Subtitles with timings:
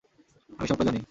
[0.59, 0.99] আমি সবটা জানি।